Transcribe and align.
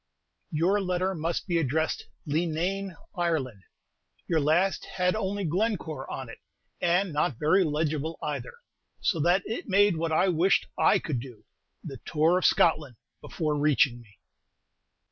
Your 0.49 0.81
letter 0.81 1.13
must 1.13 1.45
be 1.45 1.59
addressed 1.59 2.07
"Leenane, 2.25 2.95
Ireland." 3.15 3.61
Your 4.25 4.39
last 4.39 4.83
had 4.95 5.15
only 5.15 5.43
"Glencore" 5.43 6.09
on 6.09 6.27
it, 6.27 6.39
and 6.81 7.13
not 7.13 7.37
very 7.37 7.63
legible 7.63 8.17
either, 8.19 8.53
so 8.99 9.19
that 9.19 9.43
it 9.45 9.67
made 9.69 9.97
what 9.97 10.11
I 10.11 10.27
wished 10.29 10.65
I 10.75 10.97
could 10.97 11.19
do, 11.19 11.45
"the 11.83 11.97
tour 12.03 12.39
of 12.39 12.45
Scotland," 12.45 12.95
before 13.21 13.55
reaching 13.55 14.01
me. 14.01 14.17